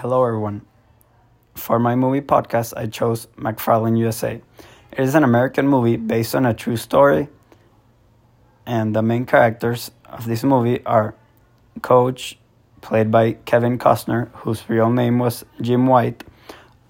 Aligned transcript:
Hello, 0.00 0.24
everyone. 0.24 0.62
For 1.56 1.78
my 1.78 1.94
movie 1.94 2.22
podcast, 2.22 2.72
I 2.74 2.86
chose 2.86 3.26
McFarland 3.36 3.98
USA. 3.98 4.40
It 4.92 4.98
is 4.98 5.14
an 5.14 5.24
American 5.24 5.68
movie 5.68 5.98
based 5.98 6.34
on 6.34 6.46
a 6.46 6.54
true 6.54 6.78
story, 6.78 7.28
and 8.64 8.96
the 8.96 9.02
main 9.02 9.26
characters 9.26 9.90
of 10.06 10.24
this 10.24 10.42
movie 10.42 10.82
are 10.86 11.14
Coach, 11.82 12.38
played 12.80 13.10
by 13.10 13.32
Kevin 13.44 13.76
Costner, 13.76 14.30
whose 14.36 14.66
real 14.70 14.88
name 14.88 15.18
was 15.18 15.44
Jim 15.60 15.86
White. 15.86 16.24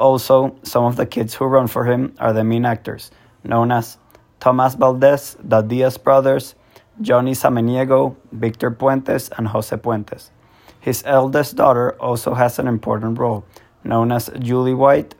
Also, 0.00 0.56
some 0.64 0.82
of 0.82 0.96
the 0.96 1.06
kids 1.06 1.32
who 1.32 1.44
run 1.44 1.68
for 1.68 1.84
him 1.84 2.12
are 2.18 2.32
the 2.32 2.42
main 2.42 2.64
actors, 2.64 3.12
known 3.44 3.70
as 3.70 3.98
Thomas 4.40 4.74
Valdez, 4.74 5.36
the 5.44 5.62
Diaz 5.62 5.96
brothers, 5.96 6.56
Johnny 7.00 7.34
Samaniego, 7.34 8.16
Victor 8.32 8.72
Puentes, 8.72 9.30
and 9.38 9.46
Jose 9.46 9.76
Puentes. 9.76 10.30
His 10.86 11.02
eldest 11.04 11.56
daughter 11.56 11.96
also 11.98 12.34
has 12.34 12.60
an 12.60 12.68
important 12.68 13.18
role, 13.18 13.44
known 13.82 14.12
as 14.12 14.30
Julie 14.38 14.72
White, 14.72 15.16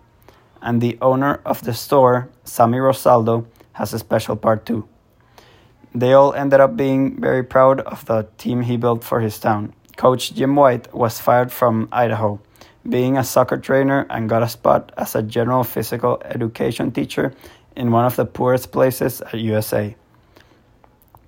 and 0.62 0.80
the 0.80 0.96
owner 1.02 1.40
of 1.44 1.60
the 1.64 1.74
store, 1.74 2.28
Sammy 2.44 2.78
Rosaldo, 2.78 3.46
has 3.72 3.92
a 3.92 3.98
special 3.98 4.36
part 4.36 4.64
too. 4.64 4.86
They 5.92 6.12
all 6.12 6.32
ended 6.34 6.60
up 6.60 6.76
being 6.76 7.20
very 7.20 7.42
proud 7.42 7.80
of 7.80 8.06
the 8.06 8.28
team 8.38 8.62
he 8.62 8.76
built 8.76 9.02
for 9.02 9.18
his 9.18 9.40
town. 9.40 9.72
Coach 9.96 10.34
Jim 10.34 10.54
White 10.54 10.94
was 10.94 11.20
fired 11.20 11.50
from 11.50 11.88
Idaho, 11.90 12.38
being 12.88 13.18
a 13.18 13.24
soccer 13.24 13.56
trainer, 13.56 14.06
and 14.08 14.28
got 14.28 14.44
a 14.44 14.48
spot 14.48 14.92
as 14.96 15.16
a 15.16 15.22
general 15.22 15.64
physical 15.64 16.22
education 16.24 16.92
teacher 16.92 17.34
in 17.74 17.90
one 17.90 18.04
of 18.04 18.14
the 18.14 18.24
poorest 18.24 18.70
places 18.70 19.20
at 19.20 19.34
USA. 19.34 19.96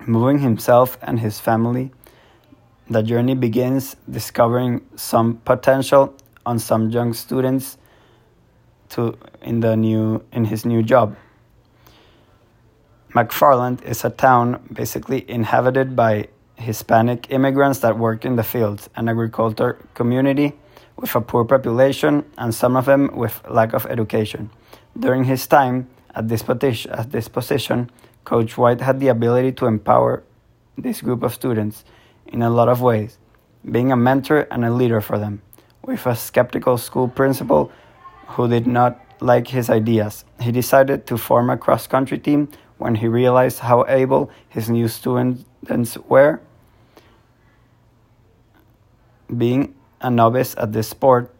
Moving 0.07 0.39
himself 0.39 0.97
and 1.03 1.19
his 1.19 1.41
family, 1.41 1.91
the 2.89 3.03
journey 3.03 3.35
begins 3.35 3.97
discovering 4.11 4.81
some 4.97 5.37
potential 5.45 6.15
on 6.47 6.59
some 6.59 6.91
young 6.91 7.13
students 7.13 7.77
to 8.91 9.17
in 9.43 9.61
the 9.61 9.77
new 9.77 10.25
in 10.33 10.47
his 10.47 10.65
new 10.65 10.83
job. 10.83 11.17
McFarland 13.15 13.83
is 13.85 14.05
a 14.05 14.11
town 14.11 14.61
basically 14.73 15.29
inhabited 15.31 15.97
by 15.97 16.29
Hispanic 16.57 17.31
immigrants 17.31 17.81
that 17.81 17.99
work 17.99 18.25
in 18.25 18.37
the 18.37 18.43
fields, 18.43 18.89
an 18.97 19.09
agriculture 19.09 19.79
community 19.95 20.53
with 20.97 21.15
a 21.15 21.21
poor 21.21 21.45
population 21.45 22.25
and 22.37 22.55
some 22.55 22.77
of 22.77 22.87
them 22.87 23.11
with 23.15 23.41
lack 23.49 23.73
of 23.73 23.87
education. 23.87 24.51
During 24.99 25.25
his 25.25 25.47
time 25.47 25.89
at 26.15 26.29
this, 26.29 26.43
at 26.87 27.13
this 27.13 27.29
position, 27.29 27.91
Coach 28.25 28.59
White 28.59 28.81
had 28.81 29.01
the 29.01 29.09
ability 29.09 29.53
to 29.53 29.67
empower 29.67 30.23
this 30.77 31.01
group 31.01 31.23
of 31.23 31.33
students 31.33 31.85
in 32.29 32.43
a 32.43 32.51
lot 32.51 32.69
of 32.69 32.81
ways, 32.81 33.19
being 33.71 33.93
a 33.93 33.97
mentor 33.97 34.47
and 34.51 34.65
a 34.65 34.71
leader 34.71 35.01
for 35.01 35.19
them. 35.19 35.43
With 35.83 36.07
a 36.07 36.15
skeptical 36.15 36.79
school 36.79 37.09
principal 37.09 37.73
who 38.29 38.49
did 38.49 38.67
not 38.67 39.01
like 39.21 39.49
his 39.49 39.71
ideas, 39.71 40.25
he 40.41 40.53
decided 40.53 41.07
to 41.07 41.17
form 41.17 41.51
a 41.51 41.57
cross 41.57 41.87
country 41.87 42.19
team 42.19 42.49
when 42.77 42.97
he 42.97 43.09
realized 43.09 43.61
how 43.61 43.85
able 43.89 44.31
his 44.49 44.71
new 44.71 44.89
students 44.89 45.99
were. 46.09 46.41
Being 49.37 49.75
a 50.01 50.11
novice 50.11 50.55
at 50.57 50.73
this 50.73 50.89
sport, 50.89 51.35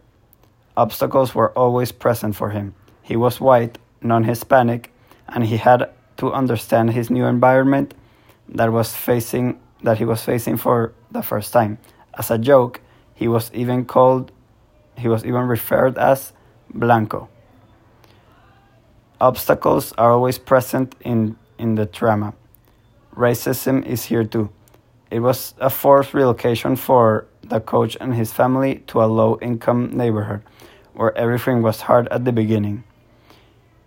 obstacles 0.77 1.35
were 1.35 1.57
always 1.57 1.93
present 1.93 2.37
for 2.37 2.51
him. 2.51 2.75
He 3.03 3.17
was 3.17 3.41
white, 3.41 3.79
non 4.03 4.25
Hispanic, 4.25 4.93
and 5.29 5.45
he 5.45 5.57
had 5.57 5.91
to 6.19 6.33
understand 6.33 6.91
his 6.93 7.11
new 7.11 7.25
environment 7.25 7.95
that 8.49 8.73
was 8.73 8.95
facing 8.95 9.61
that 9.83 9.99
he 9.99 10.05
was 10.05 10.23
facing 10.23 10.57
for 10.57 10.93
the 11.11 11.23
first 11.23 11.53
time. 11.53 11.79
As 12.19 12.31
a 12.31 12.39
joke, 12.39 12.81
he 13.15 13.29
was 13.29 13.51
even 13.53 13.85
called 13.85 14.33
he 14.99 15.09
was 15.09 15.25
even 15.25 15.43
referred 15.43 15.97
as 15.97 16.33
Blanco. 16.75 17.29
Obstacles 19.21 19.93
are 19.97 20.13
always 20.13 20.39
present 20.39 20.95
in, 21.01 21.37
in 21.59 21.77
the 21.77 21.87
drama. 21.87 22.35
Racism 23.17 23.85
is 23.87 24.05
here 24.05 24.25
too. 24.25 24.51
It 25.11 25.21
was 25.21 25.55
a 25.59 25.71
forced 25.71 26.15
relocation 26.15 26.77
for 26.77 27.27
the 27.43 27.61
coach 27.61 27.97
and 28.01 28.15
his 28.15 28.33
family 28.33 28.83
to 28.89 29.03
a 29.03 29.07
low 29.07 29.39
income 29.41 29.97
neighborhood 29.97 30.43
where 30.93 31.17
everything 31.17 31.63
was 31.63 31.83
hard 31.83 32.09
at 32.09 32.25
the 32.25 32.33
beginning. 32.33 32.85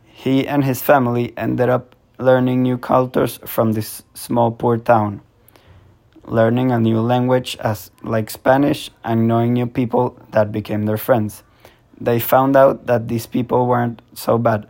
He 0.06 0.48
and 0.48 0.64
his 0.64 0.82
family 0.82 1.34
ended 1.38 1.70
up 1.70 1.96
learning 2.18 2.64
new 2.64 2.78
cultures 2.78 3.40
from 3.46 3.74
this 3.74 4.04
small 4.14 4.52
poor 4.52 4.78
town, 4.78 5.22
learning 6.32 6.72
a 6.72 6.80
new 6.80 7.02
language 7.02 7.58
as 7.60 7.92
like 8.04 8.30
Spanish 8.30 8.90
and 9.04 9.28
knowing 9.28 9.52
new 9.52 9.68
people 9.68 10.18
that 10.32 10.50
became 10.50 10.86
their 10.86 10.98
friends. 10.98 11.44
They 12.00 12.20
found 12.22 12.56
out 12.56 12.88
that 12.88 13.10
these 13.10 13.28
people 13.28 13.68
weren't 13.68 14.02
so 14.14 14.38
bad. 14.38 14.70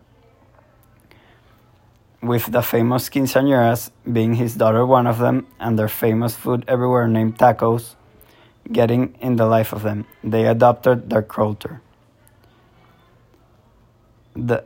With 2.22 2.52
the 2.52 2.64
famous 2.64 3.10
quinceañeras 3.10 3.92
being 4.12 4.34
his 4.36 4.56
daughter 4.56 4.86
one 4.86 5.06
of 5.06 5.20
them 5.20 5.46
and 5.60 5.78
their 5.78 5.88
famous 5.88 6.36
food 6.36 6.66
everywhere 6.68 7.08
named 7.08 7.38
tacos 7.38 7.96
getting 8.72 9.16
in 9.22 9.36
the 9.36 9.46
life 9.46 9.72
of 9.72 9.84
them, 9.84 10.06
they 10.24 10.48
adopted 10.48 11.12
their 11.12 11.22
culture. 11.22 11.82
The 14.36 14.64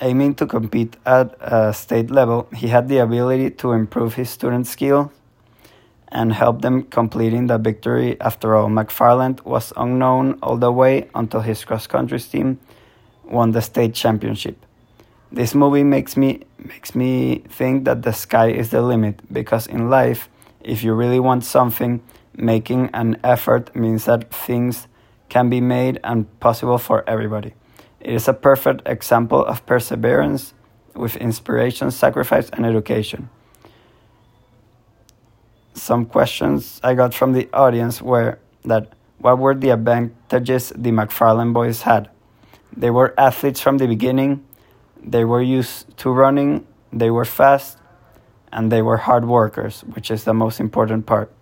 aiming 0.00 0.36
to 0.36 0.46
compete 0.46 0.96
at 1.04 1.36
a 1.40 1.74
state 1.74 2.10
level, 2.10 2.48
he 2.56 2.68
had 2.68 2.88
the 2.88 2.98
ability 2.98 3.50
to 3.62 3.72
improve 3.72 4.14
his 4.14 4.30
student 4.30 4.66
skills 4.66 5.10
and 6.20 6.34
help 6.34 6.60
them 6.60 6.82
completing 6.82 7.46
the 7.46 7.56
victory. 7.56 8.20
After 8.20 8.54
all, 8.54 8.68
McFarland 8.68 9.42
was 9.46 9.72
unknown 9.74 10.38
all 10.42 10.58
the 10.58 10.70
way 10.70 11.08
until 11.14 11.40
his 11.40 11.64
cross 11.64 11.86
country 11.86 12.20
team 12.20 12.58
won 13.24 13.52
the 13.52 13.62
state 13.62 13.94
championship. 13.94 14.56
This 15.32 15.54
movie 15.54 15.84
makes 15.84 16.16
me 16.18 16.40
makes 16.58 16.94
me 16.94 17.42
think 17.48 17.84
that 17.86 18.02
the 18.02 18.12
sky 18.12 18.50
is 18.50 18.68
the 18.68 18.82
limit 18.82 19.16
because 19.32 19.66
in 19.66 19.88
life, 19.88 20.28
if 20.60 20.84
you 20.84 20.92
really 20.92 21.20
want 21.20 21.42
something, 21.44 22.02
making 22.36 22.90
an 22.92 23.16
effort 23.24 23.74
means 23.74 24.04
that 24.04 24.30
things 24.30 24.88
can 25.30 25.48
be 25.48 25.60
made 25.60 26.00
and 26.04 26.26
possible 26.40 26.76
for 26.76 27.02
everybody. 27.08 27.54
It 28.00 28.12
is 28.12 28.28
a 28.28 28.34
perfect 28.34 28.82
example 28.86 29.42
of 29.46 29.64
perseverance 29.64 30.52
with 30.94 31.16
inspiration, 31.16 31.90
sacrifice, 31.90 32.50
and 32.50 32.66
education. 32.66 33.30
Some 35.90 36.06
questions 36.06 36.78
I 36.84 36.94
got 36.94 37.14
from 37.14 37.32
the 37.32 37.48
audience 37.52 38.00
were 38.00 38.38
that 38.64 38.92
what 39.18 39.40
were 39.40 39.56
the 39.56 39.70
advantages 39.70 40.72
the 40.76 40.92
McFarland 40.92 41.52
boys 41.52 41.82
had? 41.82 42.08
They 42.76 42.90
were 42.90 43.12
athletes 43.18 43.60
from 43.60 43.78
the 43.78 43.88
beginning, 43.88 44.44
they 45.02 45.24
were 45.24 45.42
used 45.42 45.96
to 45.96 46.12
running, 46.12 46.64
they 46.92 47.10
were 47.10 47.24
fast, 47.24 47.76
and 48.52 48.70
they 48.70 48.82
were 48.82 48.98
hard 48.98 49.24
workers, 49.24 49.80
which 49.94 50.12
is 50.12 50.22
the 50.22 50.32
most 50.32 50.60
important 50.60 51.06
part. 51.06 51.32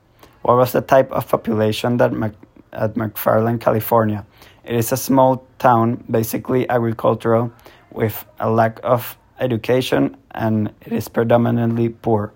What 0.41 0.57
was 0.57 0.73
the 0.73 0.81
type 0.81 1.13
of 1.13 1.29
population 1.29 1.99
that 1.99 2.15
Mac- 2.15 2.41
at 2.73 2.95
McFarland, 2.95 3.61
California? 3.61 4.25
It 4.65 4.77
is 4.77 4.93
a 4.93 4.97
small 4.97 5.45
town, 5.59 6.03
basically 6.11 6.67
agricultural, 6.71 7.53
with 7.93 8.25
a 8.41 8.49
lack 8.49 8.81
of 8.83 9.19
education 9.41 10.17
and 10.31 10.73
it 10.81 10.95
is 10.95 11.07
predominantly 11.07 11.91
poor. 11.91 12.33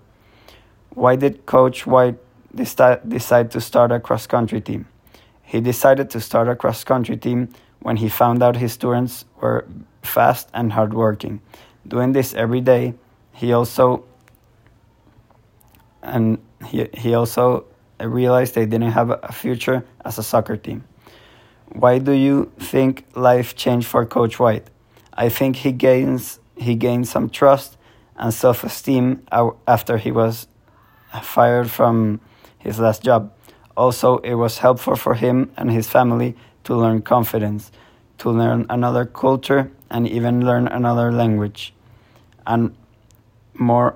Why 0.95 1.15
did 1.15 1.45
Coach 1.45 1.87
White 1.87 2.17
decide 2.53 3.51
to 3.51 3.61
start 3.61 3.91
a 3.91 3.99
cross 3.99 4.27
country 4.27 4.61
team? 4.61 4.87
He 5.41 5.59
decided 5.59 6.09
to 6.11 6.19
start 6.19 6.47
a 6.47 6.55
cross 6.55 6.83
country 6.83 7.17
team 7.17 7.49
when 7.81 7.97
he 7.97 8.09
found 8.09 8.43
out 8.43 8.57
his 8.57 8.73
students 8.73 9.25
were 9.41 9.65
fast 10.03 10.49
and 10.53 10.73
hardworking. 10.73 11.41
Doing 11.87 12.13
this 12.13 12.33
every 12.33 12.61
day, 12.61 12.93
he 13.33 13.53
also 13.53 14.05
and 16.01 16.37
he, 16.67 16.87
he 16.93 17.13
also 17.13 17.65
realized 17.99 18.55
they 18.55 18.65
didn't 18.65 18.91
have 18.91 19.09
a 19.09 19.31
future 19.31 19.83
as 20.05 20.17
a 20.17 20.23
soccer 20.23 20.57
team. 20.57 20.83
Why 21.69 21.97
do 21.97 22.11
you 22.11 22.51
think 22.59 23.05
life 23.15 23.55
changed 23.55 23.87
for 23.87 24.05
Coach 24.05 24.39
White? 24.39 24.69
I 25.13 25.29
think 25.29 25.57
he 25.57 25.71
gains 25.71 26.39
he 26.55 26.75
gained 26.75 27.07
some 27.07 27.29
trust 27.29 27.77
and 28.15 28.31
self-esteem 28.31 29.25
after 29.67 29.97
he 29.97 30.11
was 30.11 30.47
fired 31.21 31.69
from 31.69 32.19
his 32.57 32.79
last 32.79 33.03
job. 33.03 33.31
Also, 33.75 34.17
it 34.19 34.35
was 34.35 34.59
helpful 34.59 34.95
for 34.95 35.15
him 35.15 35.51
and 35.57 35.71
his 35.71 35.89
family 35.89 36.35
to 36.63 36.75
learn 36.75 37.01
confidence, 37.01 37.71
to 38.19 38.29
learn 38.29 38.65
another 38.69 39.05
culture, 39.05 39.71
and 39.89 40.07
even 40.07 40.45
learn 40.45 40.67
another 40.67 41.11
language. 41.11 41.73
And 42.47 42.75
more 43.53 43.95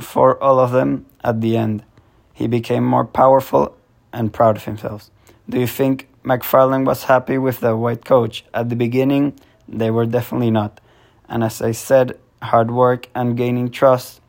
for 0.00 0.42
all 0.42 0.58
of 0.58 0.72
them 0.72 1.06
at 1.22 1.40
the 1.40 1.56
end. 1.56 1.84
He 2.32 2.46
became 2.46 2.84
more 2.84 3.04
powerful 3.04 3.76
and 4.12 4.32
proud 4.32 4.56
of 4.56 4.64
himself. 4.64 5.10
Do 5.48 5.60
you 5.60 5.66
think 5.66 6.08
McFarland 6.24 6.86
was 6.86 7.04
happy 7.04 7.36
with 7.36 7.60
the 7.60 7.76
white 7.76 8.04
coach. 8.04 8.44
At 8.54 8.68
the 8.68 8.76
beginning, 8.76 9.34
they 9.68 9.90
were 9.90 10.06
definitely 10.06 10.52
not. 10.52 10.80
And 11.28 11.42
as 11.42 11.60
I 11.60 11.72
said, 11.72 12.18
hard 12.40 12.70
work 12.70 13.08
and 13.14 13.36
gaining 13.36 13.70
trust 13.70 14.20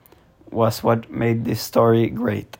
was 0.54 0.84
what 0.84 1.10
made 1.10 1.46
this 1.46 1.62
story 1.62 2.10
great. 2.10 2.58